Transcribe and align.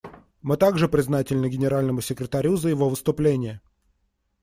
Мы 0.41 0.57
также 0.57 0.87
признательны 0.89 1.47
Генеральному 1.47 2.01
секретарю 2.01 2.57
за 2.57 2.69
его 2.69 2.89
выступление. 2.89 3.61